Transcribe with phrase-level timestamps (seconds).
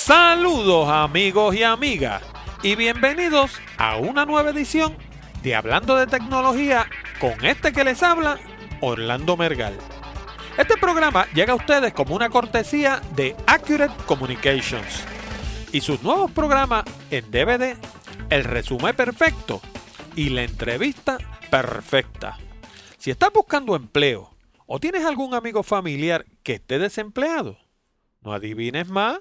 [0.00, 2.22] Saludos amigos y amigas
[2.62, 4.96] y bienvenidos a una nueva edición
[5.42, 6.86] de Hablando de Tecnología
[7.20, 8.38] con este que les habla,
[8.80, 9.76] Orlando Mergal.
[10.56, 15.04] Este programa llega a ustedes como una cortesía de Accurate Communications
[15.72, 17.76] y sus nuevos programas en DVD,
[18.30, 19.60] el resumen perfecto
[20.14, 21.18] y la entrevista
[21.50, 22.38] perfecta.
[22.98, 24.30] Si estás buscando empleo
[24.64, 27.58] o tienes algún amigo familiar que esté desempleado,
[28.22, 29.18] no adivines más.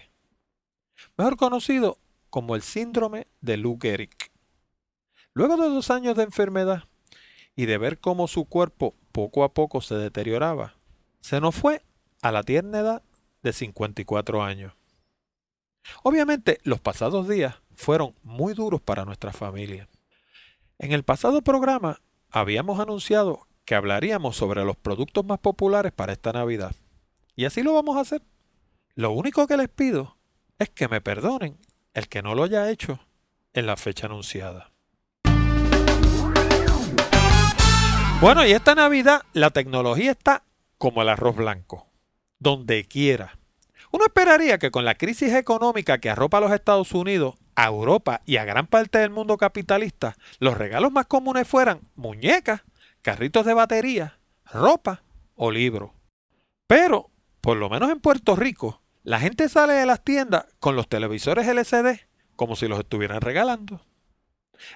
[1.17, 1.97] mejor conocido
[2.29, 4.16] como el síndrome de Lou Gehrig.
[5.34, 6.84] Luego de dos años de enfermedad
[7.57, 10.75] y de ver cómo su cuerpo poco a poco se deterioraba,
[11.19, 11.81] se nos fue
[12.22, 13.03] a la tierna edad
[13.41, 14.73] de 54 años.
[16.03, 19.90] Obviamente los pasados días fueron muy duros para nuestra familia.
[20.78, 26.31] En el pasado programa habíamos anunciado que hablaríamos sobre los productos más populares para esta
[26.31, 26.75] Navidad.
[27.35, 28.22] Y así lo vamos a hacer.
[28.94, 30.16] Lo único que les pido
[30.59, 31.57] es que me perdonen
[31.96, 33.00] el que no lo haya hecho
[33.53, 34.72] en la fecha anunciada.
[38.19, 40.44] Bueno, y esta Navidad la tecnología está
[40.79, 41.88] como el arroz blanco,
[42.39, 43.38] donde quiera.
[43.91, 48.22] Uno esperaría que con la crisis económica que arropa a los Estados Unidos, a Europa
[48.25, 52.63] y a gran parte del mundo capitalista, los regalos más comunes fueran muñecas,
[53.03, 54.17] carritos de batería,
[54.51, 55.03] ropa
[55.35, 55.91] o libros.
[56.66, 60.89] Pero, por lo menos en Puerto Rico, la gente sale de las tiendas con los
[60.89, 63.81] televisores LCD como si los estuvieran regalando.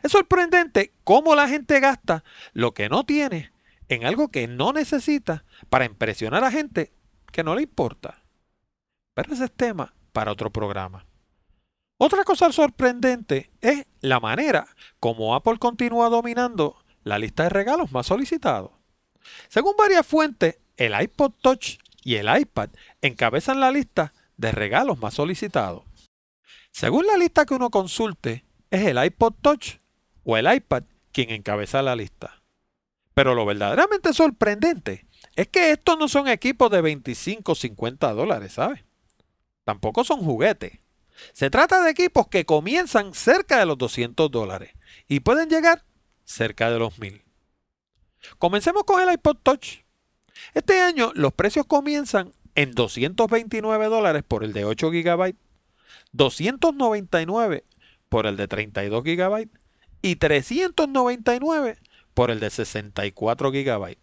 [0.04, 3.52] Es sorprendente cómo la gente gasta lo que no tiene
[3.88, 6.94] en algo que no necesita para impresionar a gente
[7.32, 8.22] que no le importa.
[9.14, 11.06] Pero ese es tema para otro programa.
[11.98, 14.68] Otra cosa sorprendente es la manera
[15.00, 18.72] como Apple continúa dominando la lista de regalos más solicitados.
[19.50, 22.70] Según varias fuentes, el iPod Touch y el iPad
[23.02, 25.84] encabezan la lista de regalos más solicitados.
[26.72, 29.76] Según la lista que uno consulte, es el iPod Touch
[30.24, 32.42] o el iPad quien encabeza la lista.
[33.14, 35.06] Pero lo verdaderamente sorprendente
[35.36, 38.84] es que estos no son equipos de 25 o 50 dólares, ¿sabes?
[39.66, 40.80] Tampoco son juguetes.
[41.34, 44.74] Se trata de equipos que comienzan cerca de los 200 dólares
[45.08, 45.84] y pueden llegar
[46.24, 47.22] cerca de los 1000.
[48.40, 49.84] Comencemos con el iPod Touch.
[50.54, 55.36] Este año los precios comienzan en 229 dólares por el de 8 GB,
[56.14, 57.66] 299
[58.12, 59.48] por el de 32 GB
[60.02, 61.78] y 399
[62.14, 63.98] por el de 64 GB.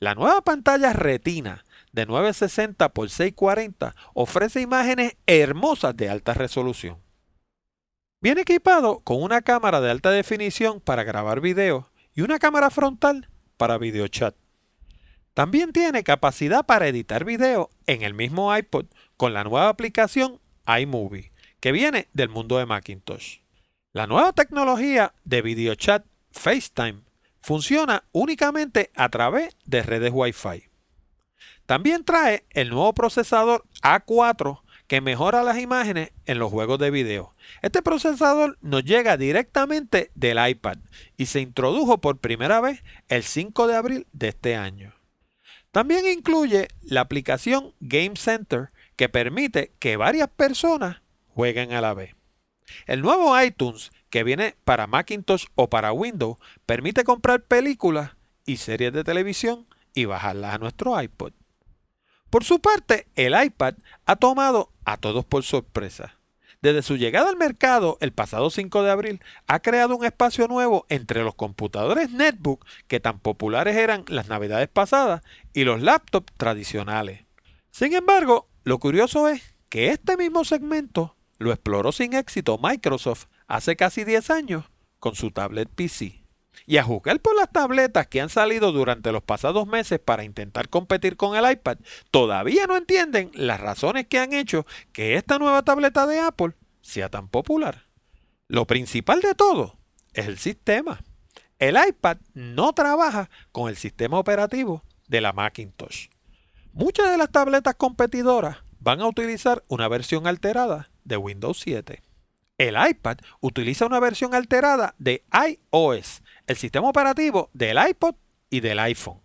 [0.00, 6.98] La nueva pantalla retina de 960 x 640 ofrece imágenes hermosas de alta resolución.
[8.20, 13.28] Viene equipado con una cámara de alta definición para grabar video y una cámara frontal
[13.56, 14.34] para videochat.
[15.34, 18.86] También tiene capacidad para editar video en el mismo iPod
[19.16, 23.38] con la nueva aplicación iMovie, que viene del mundo de Macintosh.
[23.92, 27.00] La nueva tecnología de videochat FaceTime
[27.40, 30.64] funciona únicamente a través de redes Wi-Fi.
[31.66, 37.32] También trae el nuevo procesador A4 que mejora las imágenes en los juegos de video.
[37.60, 40.78] Este procesador nos llega directamente del iPad
[41.16, 44.94] y se introdujo por primera vez el 5 de abril de este año.
[45.72, 51.02] También incluye la aplicación Game Center que permite que varias personas
[51.38, 52.16] jueguen a la vez.
[52.86, 56.36] El nuevo iTunes que viene para Macintosh o para Windows
[56.66, 61.32] permite comprar películas y series de televisión y bajarlas a nuestro iPod.
[62.28, 63.74] Por su parte, el iPad
[64.04, 66.18] ha tomado a todos por sorpresa.
[66.60, 70.86] Desde su llegada al mercado el pasado 5 de abril, ha creado un espacio nuevo
[70.88, 77.26] entre los computadores netbook que tan populares eran las navidades pasadas y los laptops tradicionales.
[77.70, 83.76] Sin embargo, lo curioso es que este mismo segmento lo exploró sin éxito Microsoft hace
[83.76, 84.64] casi 10 años
[84.98, 86.22] con su tablet PC.
[86.66, 90.68] Y a juzgar por las tabletas que han salido durante los pasados meses para intentar
[90.68, 91.78] competir con el iPad,
[92.10, 97.08] todavía no entienden las razones que han hecho que esta nueva tableta de Apple sea
[97.08, 97.84] tan popular.
[98.48, 99.78] Lo principal de todo
[100.12, 101.00] es el sistema.
[101.58, 106.08] El iPad no trabaja con el sistema operativo de la Macintosh.
[106.72, 112.02] Muchas de las tabletas competidoras van a utilizar una versión alterada de Windows 7.
[112.58, 118.16] El iPad utiliza una versión alterada de iOS, el sistema operativo del iPod
[118.50, 119.20] y del iPhone.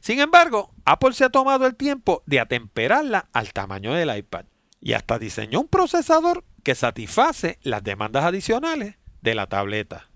[0.00, 4.44] Sin embargo, Apple se ha tomado el tiempo de atemperarla al tamaño del iPad
[4.80, 10.08] y hasta diseñó un procesador que satisface las demandas adicionales de la tableta.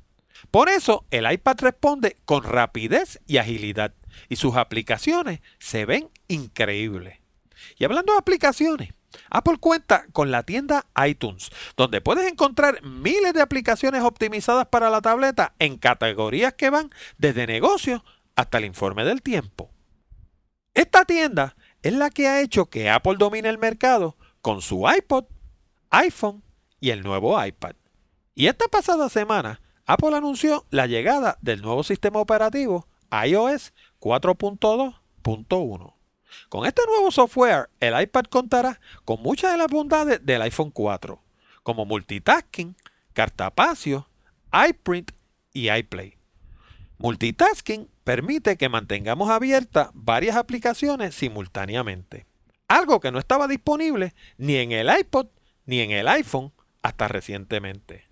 [0.51, 3.95] Por eso, el iPad responde con rapidez y agilidad
[4.29, 7.19] y sus aplicaciones se ven increíbles.
[7.77, 8.93] Y hablando de aplicaciones,
[9.31, 15.01] Apple cuenta con la tienda iTunes, donde puedes encontrar miles de aplicaciones optimizadas para la
[15.01, 18.03] tableta en categorías que van desde negocios
[18.37, 19.71] hasta el informe del tiempo.
[20.75, 25.25] Esta tienda es la que ha hecho que Apple domine el mercado con su iPod,
[25.91, 26.43] iPhone
[26.81, 27.75] y el nuevo iPad.
[28.35, 35.95] Y esta pasada semana, Apple anunció la llegada del nuevo sistema operativo iOS 4.2.1.
[36.49, 41.21] Con este nuevo software, el iPad contará con muchas de las bondades del iPhone 4,
[41.63, 42.77] como multitasking,
[43.13, 44.09] cartapacio,
[44.53, 45.13] iPrint
[45.53, 46.17] y iPlay.
[46.99, 52.27] Multitasking permite que mantengamos abiertas varias aplicaciones simultáneamente,
[52.69, 55.27] algo que no estaba disponible ni en el iPod
[55.67, 56.53] ni en el iPhone
[56.83, 58.05] hasta recientemente.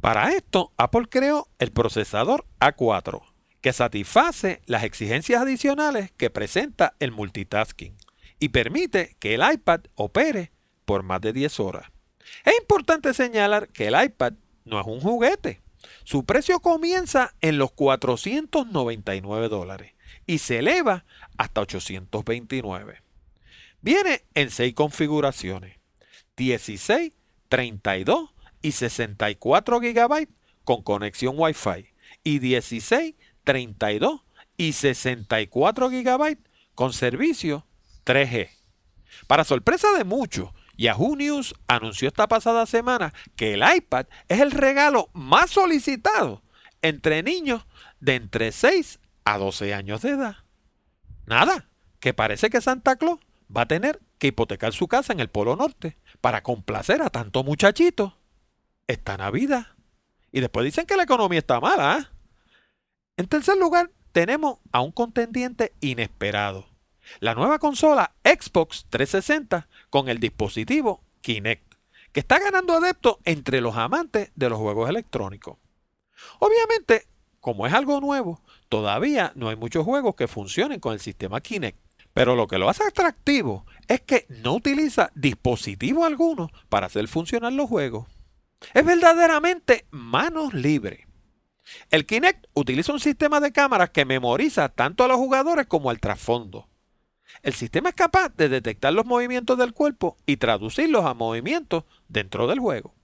[0.00, 3.22] Para esto, Apple creó el procesador A4,
[3.62, 7.96] que satisface las exigencias adicionales que presenta el multitasking
[8.38, 10.50] y permite que el iPad opere
[10.84, 11.86] por más de 10 horas.
[12.44, 15.62] Es importante señalar que el iPad no es un juguete.
[16.04, 19.94] Su precio comienza en los 499 dólares
[20.26, 21.04] y se eleva
[21.38, 23.00] hasta 829.
[23.80, 25.78] Viene en 6 configuraciones,
[26.36, 27.12] 16,
[27.48, 28.30] 32
[28.60, 30.28] y 64 GB
[30.64, 31.92] con conexión Wi-Fi
[32.24, 34.20] y 16, 32
[34.56, 36.38] y 64 GB
[36.74, 37.66] con servicio
[38.04, 38.50] 3G.
[39.26, 44.50] Para sorpresa de muchos, Yahoo News anunció esta pasada semana que el iPad es el
[44.50, 46.42] regalo más solicitado
[46.80, 47.64] entre niños
[48.00, 50.36] de entre 6 a 12 años de edad.
[51.26, 51.68] Nada,
[52.00, 53.20] que parece que Santa Claus
[53.54, 57.44] va a tener que hipotecar su casa en el Polo Norte para complacer a tanto
[57.44, 58.18] muchachito
[58.86, 59.68] esta Navidad.
[60.32, 62.11] Y después dicen que la economía está mala, ¿eh?
[63.22, 66.66] En tercer lugar, tenemos a un contendiente inesperado.
[67.20, 71.76] La nueva consola Xbox 360 con el dispositivo Kinect,
[72.10, 75.56] que está ganando adeptos entre los amantes de los juegos electrónicos.
[76.40, 77.06] Obviamente,
[77.38, 81.78] como es algo nuevo, todavía no hay muchos juegos que funcionen con el sistema Kinect.
[82.12, 87.52] Pero lo que lo hace atractivo es que no utiliza dispositivo alguno para hacer funcionar
[87.52, 88.08] los juegos.
[88.74, 91.06] Es verdaderamente manos libres.
[91.90, 96.00] El Kinect utiliza un sistema de cámaras que memoriza tanto a los jugadores como al
[96.00, 96.68] trasfondo.
[97.42, 102.46] El sistema es capaz de detectar los movimientos del cuerpo y traducirlos a movimientos dentro
[102.46, 102.94] del juego.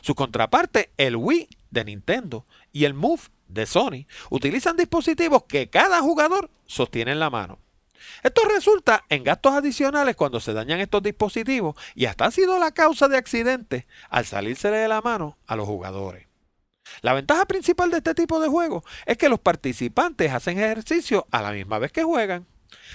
[0.00, 6.00] Su contraparte, el Wii de Nintendo y el Move de Sony, utilizan dispositivos que cada
[6.00, 7.58] jugador sostiene en la mano.
[8.22, 12.72] Esto resulta en gastos adicionales cuando se dañan estos dispositivos y hasta ha sido la
[12.72, 16.25] causa de accidentes al salirse de la mano a los jugadores.
[17.02, 21.42] La ventaja principal de este tipo de juegos es que los participantes hacen ejercicio a
[21.42, 22.46] la misma vez que juegan,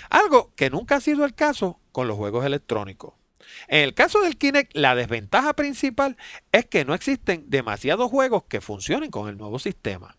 [0.09, 3.13] algo que nunca ha sido el caso con los juegos electrónicos.
[3.67, 6.17] En el caso del Kinect, la desventaja principal
[6.51, 10.17] es que no existen demasiados juegos que funcionen con el nuevo sistema.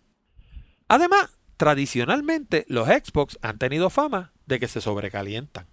[0.88, 5.66] Además, tradicionalmente los Xbox han tenido fama de que se sobrecalientan.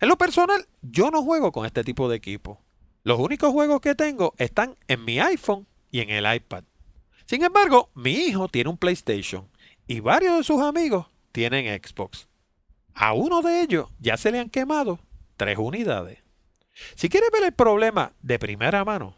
[0.00, 2.62] En lo personal, yo no juego con este tipo de equipo.
[3.02, 6.64] Los únicos juegos que tengo están en mi iPhone y en el iPad.
[7.30, 9.48] Sin embargo, mi hijo tiene un PlayStation
[9.86, 12.26] y varios de sus amigos tienen Xbox.
[12.92, 14.98] A uno de ellos ya se le han quemado
[15.36, 16.18] tres unidades.
[16.96, 19.16] Si quieres ver el problema de primera mano,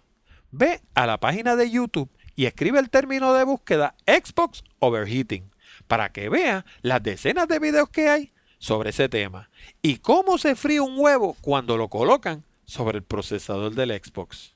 [0.51, 5.51] ve a la página de YouTube y escribe el término de búsqueda Xbox Overheating
[5.87, 9.49] para que vea las decenas de videos que hay sobre ese tema
[9.81, 14.55] y cómo se fríe un huevo cuando lo colocan sobre el procesador del Xbox.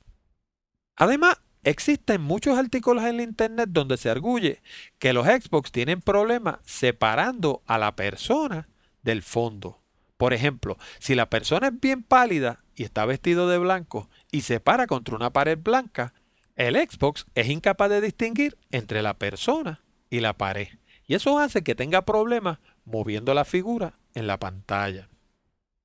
[0.95, 4.63] Además, existen muchos artículos en la internet donde se arguye
[5.01, 8.69] que los Xbox tienen problemas separando a la persona
[9.03, 9.77] del fondo.
[10.17, 14.61] Por ejemplo, si la persona es bien pálida y está vestido de blanco y se
[14.61, 16.15] para contra una pared blanca,
[16.55, 20.69] el Xbox es incapaz de distinguir entre la persona y la pared.
[21.09, 25.09] Y eso hace que tenga problemas moviendo la figura en la pantalla.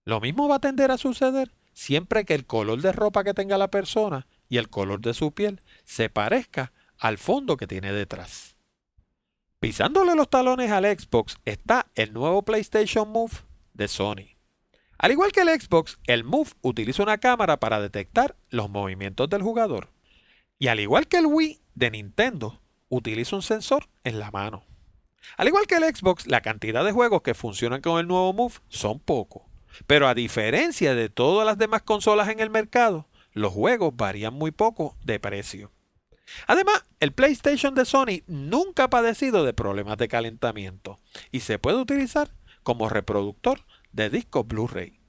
[0.06, 3.58] Lo mismo va a tender a suceder siempre que el color de ropa que tenga
[3.58, 8.58] la persona y el color de su piel se parezca al fondo que tiene detrás.
[9.62, 13.32] Pisándole los talones al Xbox está el nuevo PlayStation Move
[13.74, 14.36] de Sony.
[14.98, 19.42] Al igual que el Xbox, el Move utiliza una cámara para detectar los movimientos del
[19.42, 19.88] jugador.
[20.60, 24.66] Y al igual que el Wii de Nintendo, utiliza un sensor en la mano.
[25.38, 28.56] Al igual que el Xbox, la cantidad de juegos que funcionan con el nuevo Move
[28.68, 29.44] son pocos.
[29.88, 34.52] Pero a diferencia de todas las demás consolas en el mercado, los juegos varían muy
[34.52, 35.72] poco de precio.
[36.48, 41.00] Además, el PlayStation de Sony nunca ha padecido de problemas de calentamiento
[41.32, 42.34] y se puede utilizar
[42.64, 45.00] como reproductor de discos Blu-ray.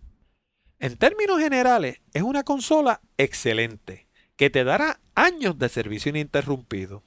[0.78, 7.04] En términos generales, es una consola excelente que te dará años de servicio ininterrumpido.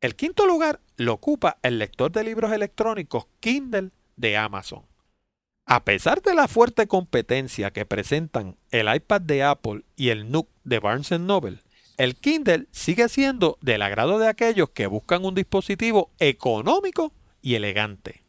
[0.00, 4.87] El quinto lugar lo ocupa el lector de libros electrónicos Kindle de Amazon.
[5.70, 10.48] A pesar de la fuerte competencia que presentan el iPad de Apple y el Nook
[10.64, 11.58] de Barnes Noble,
[11.98, 18.22] el Kindle sigue siendo del agrado de aquellos que buscan un dispositivo económico y elegante.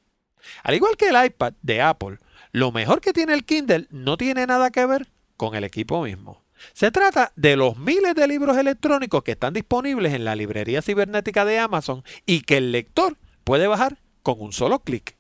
[0.64, 2.18] Al igual que el iPad de Apple,
[2.52, 6.44] lo mejor que tiene el Kindle no tiene nada que ver con el equipo mismo.
[6.74, 11.46] Se trata de los miles de libros electrónicos que están disponibles en la librería cibernética
[11.46, 13.16] de Amazon y que el lector
[13.46, 15.19] puede bajar con un solo clic.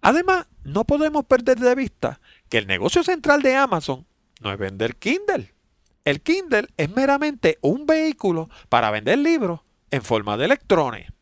[0.00, 4.06] Además, no podemos perder de vista que el negocio central de Amazon
[4.40, 5.52] no es vender Kindle.
[6.04, 11.12] El Kindle es meramente un vehículo para vender libros en forma de electrones.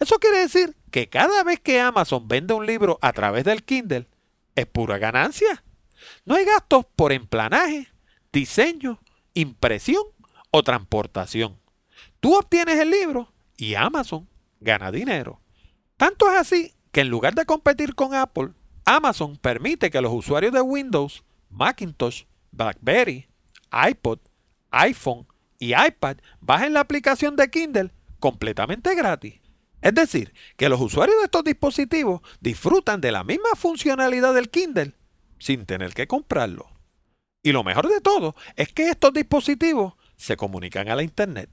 [0.00, 4.08] Eso quiere decir que cada vez que Amazon vende un libro a través del Kindle,
[4.54, 5.62] es pura ganancia.
[6.24, 7.88] No hay gastos por emplanaje,
[8.32, 9.00] diseño,
[9.34, 10.02] impresión
[10.50, 11.58] o transportación.
[12.20, 14.28] Tú obtienes el libro y Amazon
[14.60, 15.38] gana dinero.
[15.96, 18.50] Tanto es así que en lugar de competir con Apple,
[18.84, 22.22] Amazon permite que los usuarios de Windows, Macintosh,
[22.52, 23.26] BlackBerry,
[23.72, 24.20] iPod,
[24.70, 25.26] iPhone
[25.58, 29.40] y iPad bajen la aplicación de Kindle completamente gratis.
[29.82, 34.94] Es decir, que los usuarios de estos dispositivos disfrutan de la misma funcionalidad del Kindle
[35.40, 36.68] sin tener que comprarlo.
[37.42, 41.50] Y lo mejor de todo es que estos dispositivos se comunican a la Internet.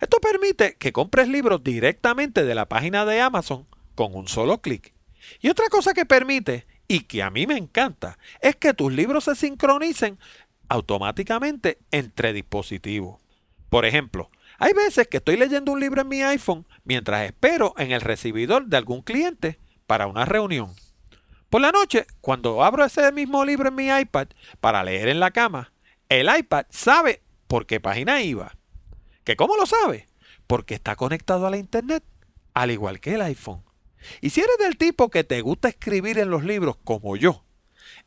[0.00, 3.64] Esto permite que compres libros directamente de la página de Amazon
[3.98, 4.92] con un solo clic.
[5.40, 9.24] Y otra cosa que permite, y que a mí me encanta, es que tus libros
[9.24, 10.20] se sincronicen
[10.68, 13.20] automáticamente entre dispositivos.
[13.68, 17.90] Por ejemplo, hay veces que estoy leyendo un libro en mi iPhone mientras espero en
[17.90, 20.76] el recibidor de algún cliente para una reunión.
[21.50, 24.28] Por la noche, cuando abro ese mismo libro en mi iPad
[24.60, 25.72] para leer en la cama,
[26.08, 28.54] el iPad sabe por qué página iba.
[29.24, 30.06] ¿Que cómo lo sabe?
[30.46, 32.04] Porque está conectado a la Internet,
[32.54, 33.66] al igual que el iPhone.
[34.20, 37.44] Y si eres del tipo que te gusta escribir en los libros como yo,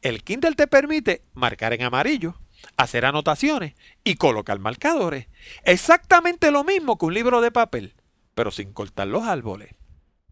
[0.02, 2.36] el Kindle te permite marcar en amarillo,
[2.78, 5.28] hacer anotaciones y colocar marcadores.
[5.64, 7.96] Exactamente lo mismo que un libro de papel,
[8.34, 9.76] pero sin cortar los árboles.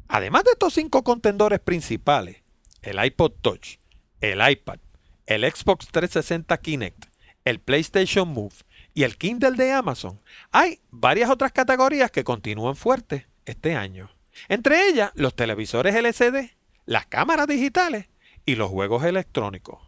[0.08, 2.44] Además de estos cinco contendores principales,
[2.82, 3.78] el iPod Touch,
[4.22, 4.80] el iPad,
[5.26, 7.06] el Xbox 360 Kinect,
[7.46, 8.56] el PlayStation Move
[8.94, 10.20] y el Kindle de Amazon,
[10.52, 14.10] hay varias otras categorías que continúan fuertes este año.
[14.48, 16.52] Entre ellas, los televisores LCD,
[16.86, 18.10] las cámaras digitales
[18.46, 19.80] y los juegos electrónicos.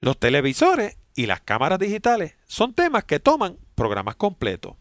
[0.00, 4.76] Los televisores y las cámaras digitales son temas que toman programas completos.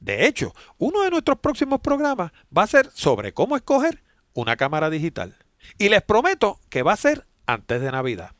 [0.00, 4.02] De hecho, uno de nuestros próximos programas va a ser sobre cómo escoger
[4.32, 5.36] una cámara digital.
[5.78, 8.32] Y les prometo que va a ser antes de Navidad.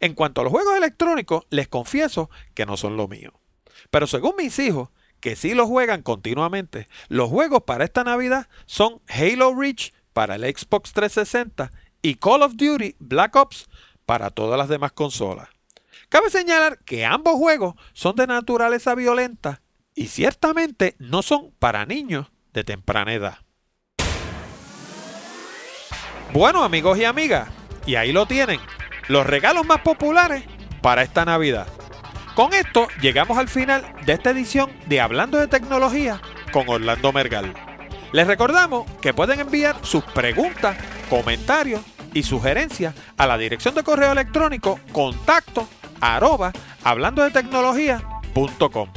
[0.00, 3.38] En cuanto a los juegos electrónicos, les confieso que no son lo mío.
[3.90, 9.00] Pero según mis hijos, que sí los juegan continuamente, los juegos para esta Navidad son
[9.08, 11.70] Halo Reach para el Xbox 360
[12.02, 13.68] y Call of Duty Black Ops
[14.04, 15.48] para todas las demás consolas.
[16.08, 19.60] Cabe señalar que ambos juegos son de naturaleza violenta
[19.94, 23.38] y ciertamente no son para niños de temprana edad.
[26.32, 27.48] Bueno amigos y amigas,
[27.86, 28.60] y ahí lo tienen,
[29.08, 30.44] los regalos más populares
[30.82, 31.66] para esta Navidad.
[32.36, 36.20] Con esto llegamos al final de esta edición de Hablando de Tecnología
[36.52, 37.54] con Orlando Mergal.
[38.12, 40.76] Les recordamos que pueden enviar sus preguntas,
[41.08, 41.80] comentarios
[42.12, 45.66] y sugerencias a la dirección de correo electrónico contacto
[47.24, 48.90] de tecnología.com.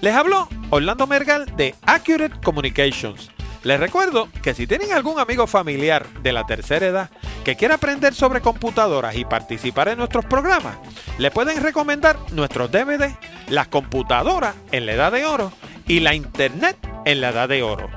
[0.00, 3.30] Les habló Orlando Mergal de Accurate Communications.
[3.62, 7.10] Les recuerdo que si tienen algún amigo familiar de la tercera edad
[7.46, 10.78] que quiera aprender sobre computadoras y participar en nuestros programas,
[11.16, 13.16] le pueden recomendar nuestros DVD,
[13.48, 15.52] las computadoras en la edad de oro
[15.86, 17.88] y la internet en la edad de oro.